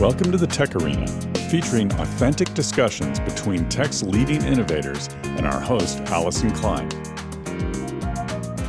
Welcome 0.00 0.32
to 0.32 0.36
the 0.36 0.48
Tech 0.48 0.74
Arena, 0.74 1.06
featuring 1.48 1.92
authentic 1.92 2.52
discussions 2.52 3.20
between 3.20 3.68
tech's 3.68 4.02
leading 4.02 4.42
innovators 4.42 5.08
and 5.22 5.46
our 5.46 5.60
host, 5.60 6.00
Allyson 6.06 6.50
Klein. 6.50 6.88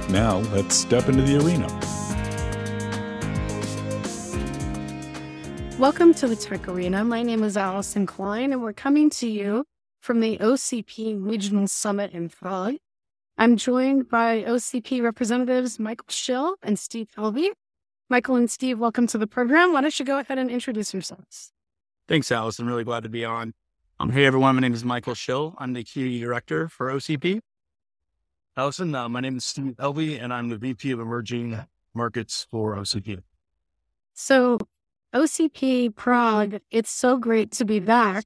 Now, 0.07 0.37
let's 0.53 0.75
step 0.75 1.09
into 1.09 1.23
the 1.23 1.37
arena. 1.43 1.67
Welcome 5.79 6.13
to 6.13 6.27
the 6.27 6.35
Tech 6.35 6.67
Arena. 6.67 7.03
My 7.03 7.23
name 7.23 7.41
is 7.41 7.57
Allyson 7.57 8.05
Klein, 8.05 8.53
and 8.53 8.61
we're 8.61 8.73
coming 8.73 9.09
to 9.09 9.27
you 9.27 9.65
from 10.01 10.19
the 10.19 10.37
OCP 10.37 11.17
Regional 11.19 11.67
Summit 11.67 12.11
in 12.11 12.29
Prague. 12.29 12.75
I'm 13.35 13.57
joined 13.57 14.09
by 14.09 14.43
OCP 14.43 15.01
representatives 15.01 15.79
Michael 15.79 16.05
Schill 16.07 16.57
and 16.61 16.77
Steve 16.77 17.09
Helvie. 17.17 17.49
Michael 18.07 18.35
and 18.35 18.51
Steve, 18.51 18.77
welcome 18.77 19.07
to 19.07 19.17
the 19.17 19.25
program. 19.25 19.73
Why 19.73 19.81
don't 19.81 19.97
you 19.97 20.05
go 20.05 20.19
ahead 20.19 20.37
and 20.37 20.47
introduce 20.51 20.93
yourselves? 20.93 21.51
Thanks, 22.07 22.31
Allyson. 22.31 22.67
Really 22.67 22.83
glad 22.83 23.01
to 23.01 23.09
be 23.09 23.25
on. 23.25 23.55
Um, 23.99 24.11
hey, 24.11 24.27
everyone. 24.27 24.53
My 24.53 24.61
name 24.61 24.75
is 24.75 24.85
Michael 24.85 25.15
Schill. 25.15 25.55
I'm 25.57 25.73
the 25.73 25.83
Community 25.83 26.19
Director 26.19 26.67
for 26.67 26.91
OCP. 26.91 27.39
Allyson, 28.55 28.93
uh, 28.93 29.09
my 29.09 29.21
name 29.21 29.37
is 29.37 29.45
Steve 29.45 29.73
Helvie, 29.79 30.21
and 30.21 30.31
I'm 30.31 30.49
the 30.49 30.57
VP 30.57 30.91
of 30.91 30.99
Emerging 30.99 31.59
Markets 31.95 32.45
for 32.51 32.75
OCP. 32.75 33.23
So, 34.13 34.59
OCP 35.11 35.95
Prague, 35.95 36.59
it's 36.69 36.91
so 36.91 37.17
great 37.17 37.49
to 37.53 37.65
be 37.65 37.79
back. 37.79 38.25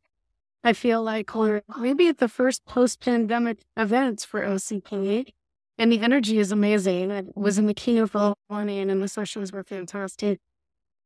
I 0.61 0.73
feel 0.73 1.01
like 1.01 1.33
we're 1.33 1.61
maybe 1.77 2.09
at 2.09 2.17
the 2.17 2.27
first 2.27 2.65
post 2.65 2.99
pandemic 2.99 3.59
events 3.77 4.25
for 4.25 4.41
OCP 4.41 5.31
and 5.79 5.91
the 5.91 6.01
energy 6.01 6.37
is 6.37 6.51
amazing. 6.51 7.09
It 7.09 7.37
was 7.37 7.57
in 7.57 7.65
the 7.65 7.73
keynote 7.73 8.13
all 8.13 8.35
morning, 8.49 8.91
and 8.91 9.01
the 9.01 9.07
sessions 9.07 9.53
were 9.53 9.63
fantastic. 9.63 10.39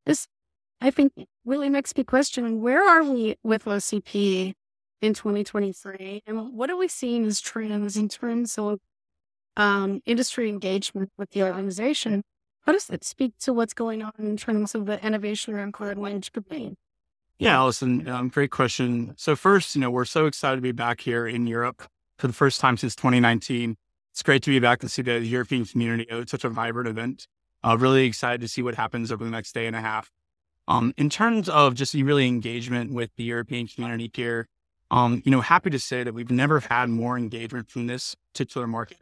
This, 0.06 0.28
I 0.82 0.90
think, 0.90 1.14
really 1.46 1.70
makes 1.70 1.96
me 1.96 2.04
question 2.04 2.60
where 2.60 2.84
are 2.84 3.04
we 3.04 3.36
with 3.44 3.66
OCP 3.66 4.54
in 5.02 5.14
2023, 5.14 6.24
and 6.26 6.54
what 6.54 6.72
are 6.72 6.76
we 6.76 6.88
seeing 6.88 7.24
as 7.26 7.40
trends 7.40 7.96
in 7.96 8.10
terms 8.10 8.58
of 8.58 8.80
um, 9.56 10.02
industry 10.08 10.50
engagement 10.50 11.12
with 11.18 11.30
the 11.30 11.44
organization? 11.44 12.24
How 12.66 12.72
does 12.72 12.88
that 12.88 13.04
speak 13.04 13.34
to 13.42 13.54
what's 13.54 13.76
going 13.76 14.02
on 14.02 14.14
in 14.18 14.38
terms 14.38 14.74
of 14.74 14.88
the 14.88 15.06
innovation 15.06 15.54
around 15.54 15.74
cloud 15.74 15.98
language 16.00 16.32
campaign? 16.32 16.78
Yeah, 17.38 17.58
Allyson, 17.58 18.08
um, 18.08 18.30
great 18.30 18.52
question. 18.52 19.14
So 19.18 19.36
first, 19.36 19.76
you 19.76 19.82
know, 19.82 19.92
we're 19.92 20.06
so 20.06 20.26
excited 20.26 20.56
to 20.56 20.62
be 20.62 20.72
back 20.72 21.02
here 21.02 21.28
in 21.28 21.46
Europe 21.46 21.84
for 22.18 22.28
the 22.28 22.34
first 22.34 22.60
time 22.60 22.78
since 22.78 22.96
2019. 22.96 23.76
It's 24.14 24.22
great 24.22 24.44
to 24.44 24.52
be 24.52 24.60
back 24.60 24.84
and 24.84 24.92
see 24.92 25.02
the 25.02 25.20
European 25.26 25.66
community. 25.66 26.06
It's 26.08 26.30
such 26.30 26.44
a 26.44 26.50
vibrant 26.50 26.88
event. 26.88 27.28
Uh, 27.64 27.76
really 27.80 28.06
excited 28.06 28.42
to 28.42 28.48
see 28.48 28.62
what 28.62 28.76
happens 28.76 29.12
over 29.12 29.24
the 29.24 29.32
next 29.32 29.54
day 29.54 29.66
and 29.66 29.76
a 29.76 29.82
half. 29.82 30.12
Um, 30.68 30.94
in 30.98 31.10
terms 31.10 31.50
of 31.50 31.74
just 31.74 31.96
really 31.96 32.28
engagement 32.28 32.94
with 32.94 33.10
the 33.18 33.24
European 33.24 33.66
community 33.66 34.12
here, 34.14 34.48
um, 34.92 35.24
you 35.26 35.32
know, 35.32 35.42
happy 35.42 35.72
to 35.72 35.80
say 35.80 36.04
that 36.04 36.14
we've 36.14 36.30
never 36.30 36.60
had 36.60 36.90
more 36.90 37.18
engagement 37.18 37.72
from 37.72 37.88
this 37.88 38.16
particular 38.32 38.68
market. 38.68 39.00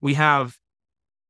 We 0.00 0.14
have 0.14 0.58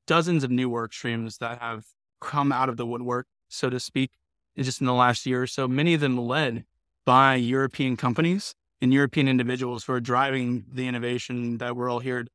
dozens 0.07 0.45
of 0.45 0.51
new 0.51 0.69
work 0.69 0.93
streams 0.93 1.39
that 1.39 1.59
have 1.59 1.87
come 2.21 2.53
out 2.53 2.69
of 2.69 2.77
the 2.77 2.85
woodwork, 2.85 3.29
so 3.49 3.71
to 3.71 3.81
speak, 3.81 4.11
just 4.59 4.83
in 4.83 4.87
the 4.87 4.93
last 4.93 5.25
year 5.25 5.41
or 5.41 5.47
so. 5.47 5.67
Many 5.67 5.95
of 5.95 6.03
them 6.03 6.19
led 6.19 6.67
by 7.07 7.37
European 7.37 7.97
companies 7.97 8.55
and 8.83 8.93
European 8.93 9.27
individuals 9.27 9.85
who 9.85 9.95
are 9.95 10.01
driving 10.01 10.67
the 10.71 10.87
innovation 10.87 11.57
that 11.59 11.75
we're 11.75 11.89
all 11.89 12.01
here 12.01 12.27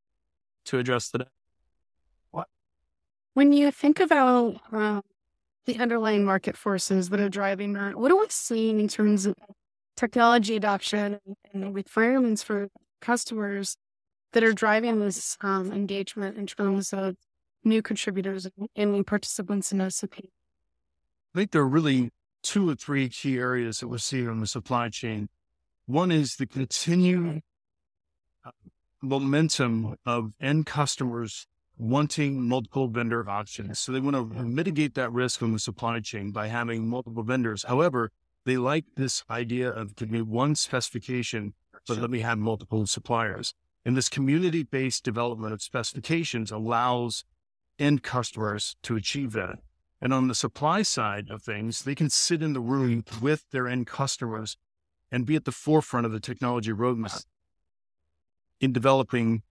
to 0.68 0.80
address 0.80 1.10
today. 1.10 1.26
What? 2.32 2.48
When 3.34 3.54
you 3.54 3.72
think 3.72 4.00
about 4.00 4.62
uh, 4.72 5.02
the 5.66 5.80
underlying 5.80 6.24
market 6.24 6.56
forces 6.56 7.10
that 7.10 7.20
are 7.20 7.30
driving 7.30 7.74
that, 7.74 7.96
what 7.96 8.12
are 8.12 8.18
we 8.18 8.26
seeing 8.30 8.80
in 8.80 8.88
terms 8.88 9.26
of 9.26 9.36
technology 9.96 10.56
adoption 10.56 11.20
and 11.54 11.74
requirements 11.74 12.44
for 12.44 12.70
customers 13.02 13.78
that 14.34 14.44
are 14.44 14.54
driving 14.54 15.00
this 15.00 15.38
um, 15.42 15.72
engagement 15.72 16.38
in 16.38 16.46
terms 16.48 16.94
of 16.94 17.16
new 17.64 17.82
contributors 17.82 18.48
and 18.76 18.92
new 18.92 19.04
participants 19.04 19.72
in 19.72 19.80
OCP? 19.80 20.20
I 21.34 21.40
think 21.40 21.52
there 21.52 21.62
are 21.62 21.68
really 21.68 22.12
two 22.44 22.70
or 22.70 22.76
three 22.76 23.10
key 23.10 23.38
areas 23.38 23.80
that 23.80 23.88
we're 23.88 23.98
seeing 23.98 24.28
on 24.28 24.40
the 24.40 24.48
supply 24.48 24.90
chain. 24.90 25.30
One 25.86 26.12
is 26.12 26.36
the 26.36 26.46
continued 26.46 27.42
momentum 29.02 29.96
of 30.06 30.34
end 30.42 30.66
customers 30.66 31.48
wanting 31.78 32.42
multiple 32.42 32.88
vendor 32.88 33.28
options. 33.30 33.80
So 33.80 33.92
they 33.92 34.00
want 34.00 34.16
to 34.16 34.44
mitigate 34.44 34.96
that 34.96 35.12
risk 35.12 35.44
on 35.44 35.54
the 35.54 35.60
supply 35.60 36.00
chain 36.00 36.32
by 36.32 36.48
having 36.48 36.88
multiple 36.88 37.24
vendors. 37.24 37.64
However, 37.68 38.12
they 38.46 38.58
like 38.58 38.86
this 38.96 39.24
idea 39.30 39.70
of 39.70 39.96
give 39.96 40.10
me 40.10 40.22
one 40.22 40.56
specification, 40.56 41.54
but 41.88 41.98
let 41.98 42.10
me 42.10 42.22
have 42.22 42.38
multiple 42.38 42.88
suppliers. 42.88 43.54
And 43.86 43.96
this 43.96 44.10
community 44.10 44.64
based 44.64 45.04
development 45.04 45.54
of 45.54 45.62
specifications 45.62 46.52
allows 46.52 47.24
end 47.78 48.04
customers 48.04 48.76
to 48.84 48.96
achieve 48.96 49.34
that. 49.34 49.60
And 50.02 50.14
on 50.14 50.28
the 50.28 50.36
supply 50.36 50.82
side 50.82 51.30
of 51.30 51.44
things, 51.44 51.84
they 51.84 51.96
can 51.96 52.10
sit 52.10 52.42
in 52.42 52.54
the 52.54 52.60
room 52.60 53.04
with 53.22 53.46
their 53.52 53.68
end 53.68 53.88
customers 53.88 54.58
and 55.12 55.26
be 55.26 55.36
at 55.36 55.46
the 55.46 55.52
forefront 55.52 56.06
of 56.06 56.12
the 56.12 56.20
technology 56.20 56.72
roadmap 56.72 57.24
in 58.60 58.74
developing 58.74 59.44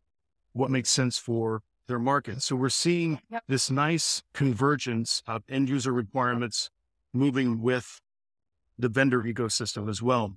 what 0.52 0.70
makes 0.70 0.90
sense 0.90 1.18
for 1.18 1.62
their 1.86 1.98
market. 1.98 2.42
So 2.42 2.56
we're 2.56 2.68
seeing 2.68 3.20
this 3.46 3.70
nice 3.70 4.22
convergence 4.34 5.22
of 5.26 5.42
end 5.48 5.68
user 5.68 5.92
requirements 5.92 6.70
moving 7.12 7.62
with 7.62 8.00
the 8.78 8.88
vendor 8.88 9.22
ecosystem 9.22 9.88
as 9.88 10.02
well. 10.02 10.36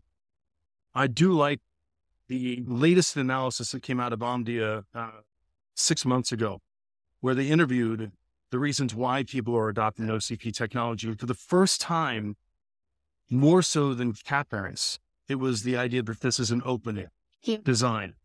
I 0.94 1.08
do 1.08 1.34
like 1.34 1.60
the 2.28 2.64
latest 2.68 3.18
analysis 3.18 3.72
that 3.72 3.82
came 3.82 4.00
out 4.00 4.14
of 4.14 4.20
Omdia 4.20 4.84
uh, 4.94 5.10
six 5.76 6.06
months 6.06 6.32
ago, 6.32 6.62
where 7.22 7.36
they 7.36 7.48
interviewed 7.48 8.12
the 8.52 8.60
reasons 8.60 8.96
why 8.96 9.24
people 9.24 9.56
are 9.56 9.70
adopting 9.70 10.06
OCP 10.08 10.54
technology. 10.54 11.14
For 11.14 11.26
the 11.26 11.34
first 11.34 11.82
time, 11.82 12.36
more 13.30 13.62
so 13.62 13.94
than 13.94 14.14
CapEx, 14.14 15.00
it 15.28 15.36
was 15.36 15.64
the 15.64 15.78
idea 15.78 16.02
that 16.04 16.22
this 16.22 16.40
is 16.40 16.52
an 16.52 16.62
open 16.66 17.08
design. 17.64 18.16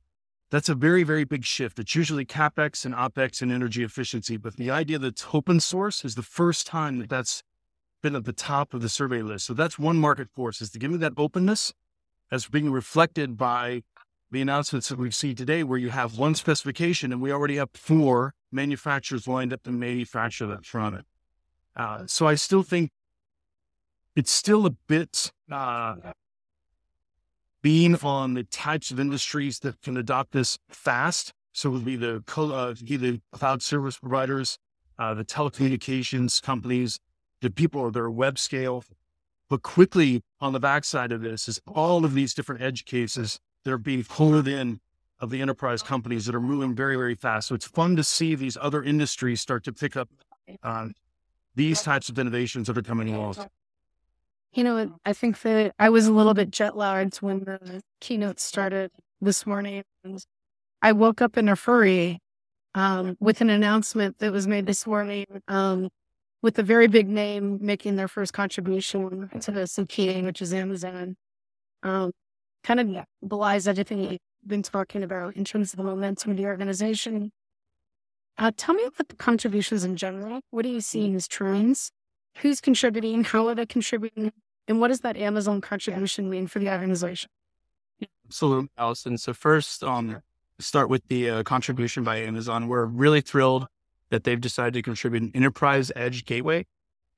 That's 0.55 0.69
a 0.69 0.77
very, 0.77 1.03
very 1.03 1.25
big 1.25 1.45
shift. 1.45 1.81
It's 1.81 1.97
usually 1.97 2.25
CapEx 2.25 2.85
and 2.85 2.95
OpEx 2.95 3.43
and 3.43 3.51
energy 3.51 3.83
efficiency. 3.83 4.37
But 4.37 4.55
the 4.55 4.71
idea 4.71 5.01
that 5.01 5.09
it's 5.09 5.27
open 5.33 5.59
source 5.59 6.05
is 6.05 6.15
the 6.15 6.23
first 6.23 6.65
time 6.65 7.01
that 7.01 7.09
that's 7.09 7.43
been 8.05 8.15
at 8.15 8.25
the 8.25 8.33
top 8.33 8.73
of 8.73 8.81
the 8.81 8.89
survey 8.89 9.21
list. 9.21 9.47
So 9.47 9.53
that's 9.53 9.81
one 9.81 9.97
market 9.97 10.29
force 10.33 10.61
is 10.61 10.71
to 10.71 10.79
give 10.79 10.93
me 10.93 10.97
that 10.99 11.15
openness 11.17 11.73
as 12.31 12.47
being 12.47 12.71
reflected 12.71 13.37
by 13.37 13.83
the 14.31 14.41
announcements 14.41 14.89
that 14.91 14.97
we've 14.97 15.13
seen 15.13 15.35
today, 15.35 15.65
where 15.65 15.77
you 15.77 15.91
have 15.91 16.19
one 16.19 16.37
specification 16.37 17.11
and 17.11 17.21
we 17.21 17.33
already 17.33 17.57
have 17.57 17.71
four 17.75 18.35
manufacturers 18.53 19.27
lined 19.27 19.53
up 19.53 19.65
to 19.65 19.73
manufacture 19.73 20.47
that 20.47 20.65
from 20.65 20.95
it. 20.95 21.05
Uh, 21.75 22.05
so 22.07 22.29
I 22.29 22.37
still 22.37 22.63
think 22.63 22.91
it's 24.15 24.31
still 24.31 24.67
a 24.67 24.71
bit 24.71 25.33
uh, 25.51 25.97
being 27.65 27.97
on 28.05 28.35
the 28.35 28.45
types 28.45 28.91
of 28.91 29.01
industries 29.01 29.61
that 29.61 29.81
can 29.81 29.97
adopt 29.97 30.33
this 30.33 30.59
fast. 30.69 31.33
So 31.53 31.71
it 31.71 31.73
would 31.73 31.85
be 31.87 31.97
the, 31.97 32.23
uh, 32.37 32.75
cloud 33.37 33.63
service 33.63 33.97
providers, 33.97 34.59
uh, 34.99 35.15
the 35.15 35.25
telecommunications 35.25 36.43
companies, 36.43 37.01
the 37.41 37.49
people 37.49 37.91
that 37.91 37.99
are 37.99 38.11
web 38.11 38.39
scale. 38.39 38.85
But 39.49 39.63
quickly 39.63 40.23
on 40.43 40.53
the 40.53 40.61
backside 40.61 41.11
of 41.11 41.23
this 41.23 41.49
is 41.49 41.59
all 41.67 42.05
of 42.05 42.13
these 42.13 42.35
different 42.35 42.61
edge 42.61 42.85
cases 42.85 43.41
that 43.65 43.73
are 43.73 43.79
being 43.79 44.05
pulled 44.05 44.47
in 44.47 44.81
of 45.19 45.31
the 45.31 45.41
enterprise 45.41 45.83
companies 45.83 46.27
that 46.27 46.35
are 46.35 46.41
moving 46.41 46.75
very, 46.75 46.97
very 46.97 47.15
fast. 47.15 47.49
So 47.49 47.55
it's 47.55 47.67
fun 47.67 47.97
to 47.97 48.05
see 48.05 48.35
these 48.35 48.59
other 48.61 48.83
industries 48.83 49.41
start 49.41 49.65
to 49.65 49.73
pick 49.73 49.97
up 49.97 50.11
uh, 50.63 50.89
these 51.55 51.83
types 51.83 52.11
of 52.11 52.19
innovations 52.19 52.67
that 52.67 52.77
are 52.77 52.83
coming 52.83 53.15
along. 53.15 53.37
You 54.55 54.63
know, 54.63 54.95
I 55.05 55.13
think 55.13 55.41
that 55.43 55.75
I 55.81 55.89
was 55.89 56.07
a 56.07 56.13
little 56.13 56.33
bit 56.33 56.53
jet 56.53 56.77
lagged 56.77 57.17
when 57.17 57.41
the 57.41 57.83
keynote 58.01 58.39
started 58.39 58.93
this 59.21 59.47
morning. 59.47 59.83
I 60.81 60.93
woke 60.93 61.21
up 61.21 61.37
in 61.37 61.49
a 61.49 61.57
furry 61.57 62.21
um, 62.75 63.17
with 63.19 63.41
an 63.41 63.51
announcement 63.51 64.19
that 64.19 64.31
was 64.31 64.47
made 64.47 64.67
this 64.67 64.87
morning 64.87 65.27
um, 65.49 65.89
with 66.41 66.57
a 66.61 66.63
very 66.63 66.87
big 66.87 67.09
name 67.09 67.59
making 67.63 67.97
their 67.97 68.07
first 68.07 68.33
contribution 68.33 69.29
to 69.41 69.51
the 69.51 69.63
CPA, 69.63 70.23
which 70.25 70.41
is 70.41 70.55
Amazon. 70.55 71.17
Um, 71.83 72.13
kind 72.63 72.79
of 72.79 73.05
belies 73.27 73.67
everything 73.67 74.09
we've 74.09 74.19
been 74.47 74.63
talking 74.63 75.03
about 75.03 75.35
in 75.35 75.45
terms 75.45 75.73
of 75.73 75.79
the 75.79 75.85
momentum 75.85 76.31
of 76.31 76.37
the 76.37 76.47
organization. 76.47 77.33
Uh, 78.39 78.53
tell 78.57 78.75
me 78.75 78.85
about 78.85 79.09
the 79.09 79.17
contributions 79.17 79.83
in 79.83 79.97
general. 79.97 80.43
What 80.51 80.65
are 80.65 80.69
you 80.69 80.81
seeing 80.81 81.17
as 81.17 81.27
trends? 81.27 81.91
Who's 82.39 82.61
contributing? 82.61 83.25
How 83.25 83.49
are 83.49 83.55
they 83.57 83.67
contributing? 83.67 84.33
And 84.67 84.81
what 84.81 84.89
does 84.89 85.01
that 85.01 85.17
Amazon 85.17 85.61
contribution 85.61 86.31
mean 86.31 86.47
for 86.47 86.59
the 86.59 86.71
organization? 86.71 87.31
Absolutely, 88.27 88.71
Allyson. 88.79 89.19
So 89.19 89.35
first, 89.35 89.85
um, 89.85 90.23
start 90.59 90.89
with 90.89 91.07
the 91.09 91.31
uh, 91.31 91.43
contribution 91.43 92.05
by 92.05 92.19
Amazon. 92.19 92.69
We're 92.69 92.87
really 92.87 93.21
thrilled 93.21 93.67
that 94.11 94.25
they've 94.25 94.41
decided 94.41 94.75
to 94.75 94.83
contribute 94.83 95.23
an 95.23 95.33
enterprise 95.35 95.91
edge 95.97 96.25
gateway 96.25 96.67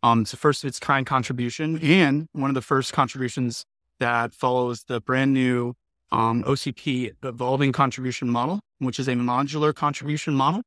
Um, 0.02 0.22
it's 0.22 0.30
the 0.30 0.36
first 0.36 0.64
of 0.64 0.68
its 0.68 0.78
kind 0.78 1.06
contribution 1.06 1.78
and 1.80 2.28
one 2.32 2.50
of 2.50 2.54
the 2.54 2.62
first 2.62 2.92
contributions 2.92 3.64
that 3.98 4.34
follows 4.34 4.84
the 4.84 5.00
brand 5.00 5.32
new 5.32 5.74
um, 6.12 6.44
OCP 6.44 7.12
evolving 7.22 7.72
contribution 7.72 8.28
model, 8.28 8.60
which 8.78 8.98
is 8.98 9.08
a 9.08 9.14
modular 9.14 9.74
contribution 9.74 10.34
model. 10.34 10.62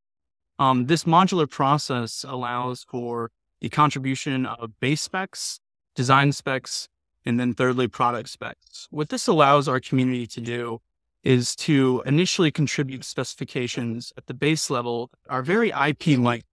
Um, 0.57 0.87
this 0.87 1.05
modular 1.05 1.49
process 1.49 2.25
allows 2.27 2.83
for 2.83 3.31
the 3.61 3.69
contribution 3.69 4.45
of 4.45 4.79
base 4.79 5.01
specs, 5.01 5.59
design 5.99 6.31
specs, 6.31 6.87
and 7.25 7.37
then 7.37 7.53
thirdly, 7.53 7.85
product 7.85 8.29
specs. 8.29 8.87
What 8.89 9.09
this 9.09 9.27
allows 9.27 9.67
our 9.67 9.81
community 9.81 10.25
to 10.27 10.39
do 10.39 10.79
is 11.25 11.57
to 11.57 12.01
initially 12.05 12.51
contribute 12.51 13.03
specifications 13.03 14.13
at 14.17 14.27
the 14.27 14.33
base 14.33 14.69
level 14.69 15.11
are 15.27 15.41
very 15.41 15.71
IP 15.71 16.17
like, 16.17 16.45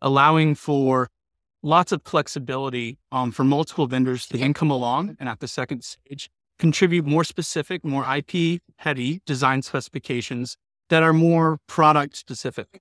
allowing 0.00 0.54
for 0.54 1.08
lots 1.64 1.90
of 1.90 2.00
flexibility 2.04 2.96
um, 3.10 3.32
for 3.32 3.42
multiple 3.42 3.88
vendors 3.88 4.24
to 4.28 4.38
then 4.38 4.54
come 4.54 4.70
along 4.70 5.16
and 5.18 5.28
at 5.28 5.40
the 5.40 5.48
second 5.48 5.82
stage 5.82 6.30
contribute 6.60 7.04
more 7.04 7.24
specific, 7.24 7.84
more 7.84 8.06
IP 8.18 8.60
heavy 8.76 9.20
design 9.26 9.62
specifications 9.62 10.56
that 10.90 11.02
are 11.02 11.12
more 11.12 11.58
product 11.66 12.16
specific. 12.16 12.80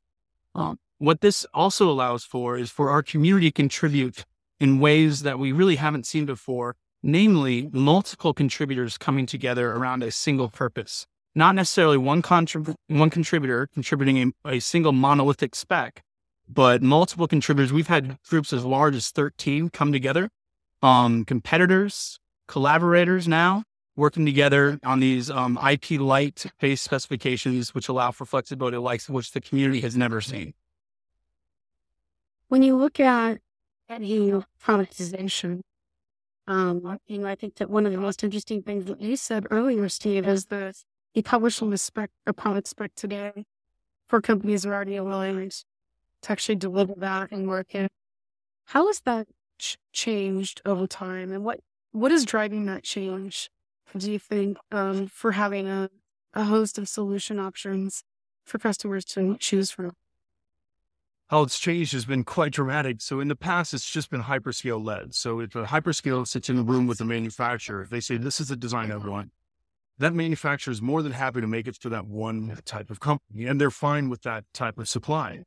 Um, 0.53 0.77
what 0.99 1.21
this 1.21 1.47
also 1.51 1.89
allows 1.89 2.23
for 2.23 2.59
is 2.59 2.69
for 2.69 2.91
our 2.91 3.01
community 3.01 3.47
to 3.47 3.51
contribute 3.63 4.23
in 4.61 4.79
ways 4.79 5.23
that 5.23 5.39
we 5.39 5.51
really 5.51 5.77
haven't 5.77 6.05
seen 6.05 6.23
before, 6.23 6.75
namely 7.01 7.67
multiple 7.73 8.31
contributors 8.31 8.95
coming 8.95 9.25
together 9.25 9.71
around 9.71 10.03
a 10.03 10.11
single 10.11 10.49
purpose. 10.49 11.07
Not 11.33 11.55
necessarily 11.55 11.97
one, 11.97 12.21
contrib- 12.21 12.75
one 12.87 13.09
contributor 13.09 13.67
contributing 13.73 14.33
a, 14.45 14.49
a 14.49 14.59
single 14.59 14.91
monolithic 14.91 15.55
spec, 15.55 16.03
but 16.47 16.83
multiple 16.83 17.27
contributors. 17.27 17.73
We've 17.73 17.87
had 17.87 18.19
groups 18.29 18.53
as 18.53 18.63
large 18.63 18.95
as 18.95 19.09
13 19.09 19.69
come 19.69 19.91
together, 19.91 20.29
um, 20.83 21.25
competitors, 21.25 22.19
collaborators 22.47 23.27
now 23.27 23.63
working 23.95 24.27
together 24.27 24.79
on 24.83 24.99
these 24.99 25.31
um, 25.31 25.57
IP 25.67 25.99
light 25.99 26.45
based 26.59 26.83
specifications, 26.83 27.73
which 27.73 27.89
allow 27.89 28.11
for 28.11 28.25
flexibility 28.25 28.77
likes 28.77 29.09
which 29.09 29.31
the 29.31 29.41
community 29.41 29.81
has 29.81 29.97
never 29.97 30.21
seen. 30.21 30.53
When 32.47 32.61
you 32.61 32.75
look 32.75 32.99
at 32.99 33.39
any 33.91 34.31
productization, 34.63 35.61
um, 36.47 36.97
you 37.07 37.19
know, 37.19 37.27
I 37.27 37.35
think 37.35 37.55
that 37.55 37.69
one 37.69 37.85
of 37.85 37.91
the 37.91 37.97
most 37.97 38.23
interesting 38.23 38.63
things 38.63 38.85
that 38.85 39.01
you 39.01 39.15
said 39.15 39.45
earlier, 39.51 39.87
Steve, 39.89 40.27
is 40.27 40.45
that 40.45 40.75
you 41.13 41.23
publish 41.23 41.61
a 41.61 41.77
spec, 41.77 42.09
a 42.25 42.33
product 42.33 42.67
spec 42.67 42.91
today 42.95 43.45
for 44.07 44.21
companies 44.21 44.65
are 44.65 44.73
already 44.73 44.99
willing 44.99 45.51
to 46.21 46.31
actually 46.31 46.55
deliver 46.55 46.93
that 46.97 47.31
and 47.31 47.47
work 47.47 47.75
it. 47.75 47.91
How 48.65 48.87
has 48.87 49.01
that 49.01 49.27
ch- 49.59 49.77
changed 49.93 50.61
over 50.65 50.87
time, 50.87 51.31
and 51.31 51.43
what 51.43 51.59
what 51.91 52.11
is 52.11 52.25
driving 52.25 52.65
that 52.65 52.83
change? 52.83 53.49
Do 53.95 54.11
you 54.11 54.19
think 54.19 54.57
um, 54.71 55.07
for 55.07 55.33
having 55.33 55.67
a, 55.67 55.89
a 56.33 56.45
host 56.45 56.77
of 56.77 56.87
solution 56.87 57.39
options 57.39 58.03
for 58.45 58.57
customers 58.57 59.03
to 59.05 59.37
choose 59.37 59.71
from? 59.71 59.91
How 61.31 61.43
it's 61.43 61.57
changed 61.57 61.93
has 61.93 62.03
been 62.03 62.25
quite 62.25 62.51
dramatic. 62.51 62.99
So 62.99 63.21
in 63.21 63.29
the 63.29 63.37
past, 63.37 63.73
it's 63.73 63.89
just 63.89 64.09
been 64.09 64.23
hyperscale 64.23 64.83
led. 64.85 65.15
So 65.15 65.39
if 65.39 65.55
a 65.55 65.63
hyperscale 65.63 66.27
sits 66.27 66.49
in 66.49 66.59
a 66.59 66.61
room 66.61 66.87
with 66.87 66.99
a 66.99 67.05
manufacturer, 67.05 67.81
if 67.81 67.89
they 67.89 68.01
say 68.01 68.17
this 68.17 68.41
is 68.41 68.49
the 68.49 68.57
design 68.57 68.91
I 68.91 68.97
want, 68.97 69.31
that 69.97 70.13
manufacturer 70.13 70.73
is 70.73 70.81
more 70.81 71.01
than 71.01 71.13
happy 71.13 71.39
to 71.39 71.47
make 71.47 71.69
it 71.69 71.75
to 71.75 71.89
that 71.89 72.05
one 72.05 72.59
type 72.65 72.89
of 72.89 72.99
company, 72.99 73.45
and 73.45 73.61
they're 73.61 73.71
fine 73.71 74.09
with 74.09 74.23
that 74.23 74.43
type 74.53 74.77
of 74.77 74.89
supply. 74.89 75.45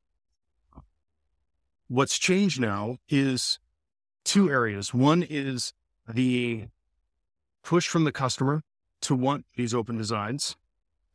What's 1.88 2.18
changed 2.18 2.58
now 2.58 2.96
is 3.10 3.58
two 4.24 4.48
areas. 4.48 4.94
One 4.94 5.22
is 5.22 5.74
the 6.08 6.68
push 7.62 7.88
from 7.88 8.04
the 8.04 8.12
customer 8.12 8.62
to 9.02 9.14
want 9.14 9.44
these 9.54 9.74
open 9.74 9.98
designs 9.98 10.56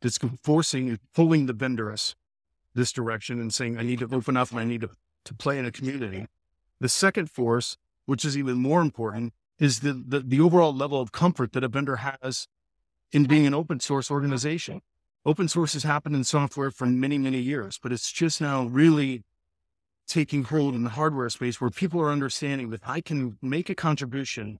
that's 0.00 0.20
forcing, 0.44 0.96
pulling 1.12 1.46
the 1.46 1.54
vendors 1.54 2.14
this 2.74 2.92
direction 2.92 3.40
and 3.40 3.52
saying, 3.52 3.78
I 3.78 3.82
need 3.82 4.00
to 4.00 4.08
open 4.14 4.36
up 4.36 4.50
and 4.50 4.60
I 4.60 4.64
need 4.64 4.82
to, 4.82 4.90
to 5.24 5.34
play 5.34 5.58
in 5.58 5.66
a 5.66 5.72
community. 5.72 6.26
The 6.80 6.88
second 6.88 7.30
force, 7.30 7.76
which 8.06 8.24
is 8.24 8.36
even 8.36 8.56
more 8.56 8.80
important, 8.80 9.32
is 9.58 9.80
the, 9.80 9.92
the, 9.92 10.20
the 10.20 10.40
overall 10.40 10.74
level 10.74 11.00
of 11.00 11.12
comfort 11.12 11.52
that 11.52 11.64
a 11.64 11.68
vendor 11.68 11.96
has 11.96 12.46
in 13.12 13.24
being 13.24 13.46
an 13.46 13.54
open 13.54 13.80
source 13.80 14.10
organization. 14.10 14.80
Open 15.26 15.48
source 15.48 15.74
has 15.74 15.82
happened 15.82 16.16
in 16.16 16.24
software 16.24 16.70
for 16.70 16.86
many, 16.86 17.18
many 17.18 17.38
years, 17.38 17.78
but 17.82 17.92
it's 17.92 18.10
just 18.10 18.40
now 18.40 18.64
really 18.64 19.22
taking 20.08 20.44
hold 20.44 20.74
in 20.74 20.82
the 20.82 20.90
hardware 20.90 21.28
space 21.28 21.60
where 21.60 21.70
people 21.70 22.00
are 22.00 22.10
understanding 22.10 22.70
that 22.70 22.80
I 22.84 23.00
can 23.00 23.38
make 23.42 23.68
a 23.68 23.74
contribution 23.74 24.58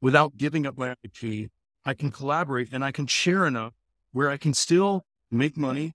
without 0.00 0.36
giving 0.36 0.66
up 0.66 0.78
my 0.78 0.94
IP. 1.02 1.50
I 1.84 1.94
can 1.94 2.10
collaborate 2.10 2.68
and 2.72 2.84
I 2.84 2.92
can 2.92 3.06
share 3.06 3.46
enough 3.46 3.74
where 4.12 4.30
I 4.30 4.36
can 4.36 4.54
still 4.54 5.04
make 5.30 5.56
money, 5.56 5.94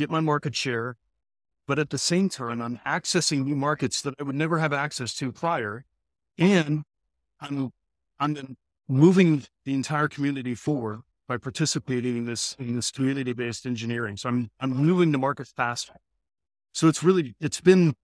get 0.00 0.10
my 0.10 0.20
market 0.20 0.56
share, 0.56 0.96
but 1.68 1.78
at 1.78 1.90
the 1.90 1.98
same 1.98 2.28
time, 2.28 2.60
I'm 2.62 2.80
accessing 2.86 3.44
new 3.44 3.54
markets 3.54 4.00
that 4.02 4.14
I 4.18 4.22
would 4.22 4.34
never 4.34 4.58
have 4.58 4.72
access 4.72 5.14
to 5.16 5.30
prior. 5.30 5.84
And 6.38 6.82
I'm, 7.40 7.70
I'm 8.18 8.56
moving 8.88 9.44
the 9.64 9.74
entire 9.74 10.08
community 10.08 10.54
forward 10.54 11.02
by 11.28 11.36
participating 11.36 12.16
in 12.16 12.24
this, 12.24 12.56
in 12.58 12.74
this 12.76 12.90
community 12.90 13.32
based 13.34 13.66
engineering. 13.66 14.16
So 14.16 14.30
I'm, 14.30 14.50
I'm 14.58 14.70
moving 14.70 15.12
the 15.12 15.18
market 15.18 15.46
faster. 15.46 15.94
So 16.72 16.88
it's 16.88 17.02
really, 17.02 17.34
it's 17.40 17.60
been, 17.60 17.94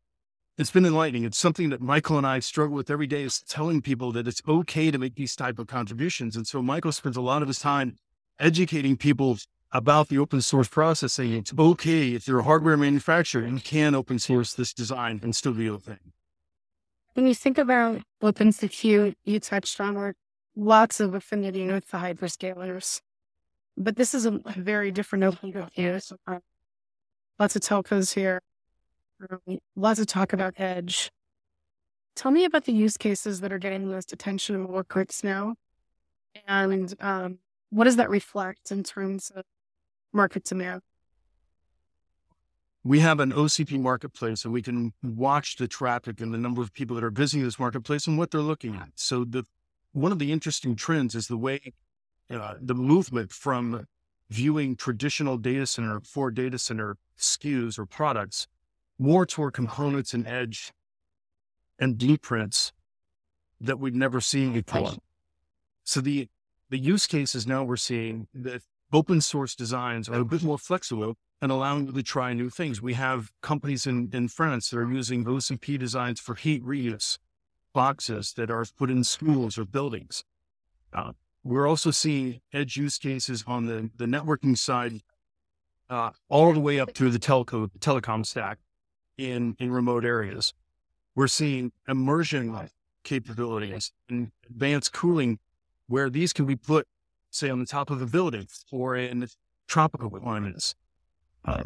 it's 0.58 0.70
been 0.70 0.86
enlightening. 0.86 1.24
It's 1.24 1.38
something 1.38 1.70
that 1.70 1.80
Michael 1.80 2.18
and 2.18 2.26
I 2.26 2.40
struggle 2.40 2.76
with 2.76 2.90
every 2.90 3.06
day 3.06 3.22
is 3.22 3.40
telling 3.40 3.80
people 3.80 4.12
that 4.12 4.28
it's 4.28 4.42
okay 4.46 4.90
to 4.90 4.98
make 4.98 5.14
these 5.16 5.34
type 5.34 5.58
of 5.58 5.66
contributions. 5.66 6.36
And 6.36 6.46
so 6.46 6.62
Michael 6.62 6.92
spends 6.92 7.16
a 7.16 7.20
lot 7.20 7.42
of 7.42 7.48
his 7.48 7.58
time 7.58 7.96
educating 8.38 8.96
people 8.96 9.38
about 9.72 10.08
the 10.08 10.18
open 10.18 10.40
source 10.40 10.68
process, 10.68 11.14
saying 11.14 11.32
it's 11.34 11.52
okay 11.58 12.14
if 12.14 12.26
you're 12.26 12.40
a 12.40 12.44
hardware 12.44 12.76
manufacturer, 12.76 13.46
you 13.46 13.60
can 13.60 13.94
open 13.94 14.18
source 14.18 14.54
this 14.54 14.72
design 14.72 15.20
and 15.22 15.34
still 15.34 15.52
be 15.52 15.68
okay. 15.68 15.98
When 17.14 17.26
you 17.26 17.34
think 17.34 17.58
about 17.58 18.02
open 18.20 18.50
OpenSecure, 18.50 19.14
you 19.24 19.40
touched 19.40 19.80
on 19.80 19.96
or 19.96 20.14
lots 20.54 21.00
of 21.00 21.14
affinity 21.14 21.66
with 21.66 21.88
the 21.88 21.98
hyperscalers, 21.98 23.00
but 23.76 23.96
this 23.96 24.14
is 24.14 24.26
a 24.26 24.40
very 24.56 24.90
different 24.90 25.24
open 25.24 25.70
use. 25.74 26.12
Uh, 26.26 26.38
lots 27.38 27.56
of 27.56 27.62
telcos 27.62 28.14
here, 28.14 28.40
um, 29.30 29.58
lots 29.74 29.98
of 29.98 30.06
talk 30.06 30.32
about 30.32 30.54
edge. 30.58 31.10
Tell 32.14 32.30
me 32.30 32.44
about 32.44 32.64
the 32.64 32.72
use 32.72 32.96
cases 32.96 33.40
that 33.40 33.52
are 33.52 33.58
getting 33.58 33.82
the 33.86 33.94
most 33.94 34.12
attention 34.12 34.54
and 34.54 34.64
more 34.64 34.84
clicks 34.84 35.22
now. 35.22 35.54
And 36.46 36.94
um, 37.00 37.38
what 37.70 37.84
does 37.84 37.96
that 37.96 38.10
reflect 38.10 38.70
in 38.70 38.82
terms 38.82 39.30
of 39.34 39.44
market 40.12 40.44
demand? 40.44 40.82
We 42.84 43.00
have 43.00 43.18
an 43.18 43.32
OCP 43.32 43.80
marketplace 43.80 44.44
and 44.44 44.54
we 44.54 44.62
can 44.62 44.92
watch 45.02 45.56
the 45.56 45.66
traffic 45.66 46.20
and 46.20 46.32
the 46.32 46.38
number 46.38 46.62
of 46.62 46.72
people 46.72 46.94
that 46.96 47.04
are 47.04 47.10
visiting 47.10 47.44
this 47.44 47.58
marketplace 47.58 48.06
and 48.06 48.16
what 48.16 48.30
they're 48.30 48.40
looking 48.40 48.76
at. 48.76 48.90
So 48.94 49.24
the 49.24 49.44
one 49.92 50.12
of 50.12 50.18
the 50.18 50.30
interesting 50.30 50.76
trends 50.76 51.14
is 51.14 51.26
the 51.26 51.38
way 51.38 51.72
uh, 52.30 52.54
the 52.60 52.74
movement 52.74 53.32
from 53.32 53.86
viewing 54.28 54.76
traditional 54.76 55.36
data 55.36 55.66
center 55.66 56.00
for 56.00 56.30
data 56.30 56.58
center 56.58 56.96
SKUs 57.18 57.78
or 57.78 57.86
products 57.86 58.46
more 58.98 59.26
toward 59.26 59.54
components 59.54 60.14
and 60.14 60.26
edge 60.26 60.72
and 61.78 61.98
blueprints 61.98 62.72
that 63.60 63.78
we'd 63.78 63.94
never 63.94 64.20
seen 64.20 64.52
before. 64.52 64.92
So 65.84 66.00
the 66.00 66.28
the 66.68 66.78
use 66.78 67.06
cases 67.06 67.46
now 67.46 67.62
we're 67.62 67.76
seeing 67.76 68.26
that 68.34 68.62
open 68.92 69.20
source 69.20 69.54
designs 69.54 70.08
are 70.08 70.20
a 70.20 70.24
bit 70.24 70.42
more 70.42 70.58
flexible 70.58 71.16
and 71.42 71.52
allowing 71.52 71.86
you 71.86 71.92
to 71.92 72.02
try 72.02 72.32
new 72.32 72.50
things. 72.50 72.80
We 72.80 72.94
have 72.94 73.30
companies 73.42 73.86
in, 73.86 74.10
in 74.12 74.28
France 74.28 74.70
that 74.70 74.78
are 74.78 74.90
using 74.90 75.24
OCP 75.24 75.78
designs 75.78 76.20
for 76.20 76.34
heat 76.34 76.64
reuse 76.64 77.18
boxes 77.72 78.32
that 78.32 78.50
are 78.50 78.64
put 78.78 78.90
in 78.90 79.04
schools 79.04 79.58
or 79.58 79.64
buildings. 79.66 80.24
Uh, 80.94 81.12
we're 81.44 81.66
also 81.66 81.90
seeing 81.90 82.40
edge 82.52 82.76
use 82.76 82.96
cases 82.96 83.44
on 83.46 83.66
the, 83.66 83.90
the 83.96 84.06
networking 84.06 84.56
side, 84.56 85.02
uh, 85.90 86.10
all 86.28 86.54
the 86.54 86.60
way 86.60 86.80
up 86.80 86.94
through 86.94 87.10
the 87.10 87.18
telco 87.18 87.70
telecom 87.78 88.24
stack 88.24 88.58
in, 89.18 89.56
in 89.58 89.70
remote 89.70 90.04
areas. 90.04 90.54
We're 91.14 91.28
seeing 91.28 91.72
immersion 91.86 92.70
capabilities 93.04 93.92
and 94.08 94.32
advanced 94.48 94.92
cooling 94.92 95.38
where 95.86 96.10
these 96.10 96.32
can 96.32 96.46
be 96.46 96.56
put, 96.56 96.88
say, 97.36 97.50
on 97.50 97.60
the 97.60 97.66
top 97.66 97.90
of 97.90 98.00
a 98.02 98.06
building 98.06 98.46
or 98.72 98.96
in 98.96 99.26
tropical 99.68 100.10
climates. 100.10 100.74
Uh, 101.44 101.64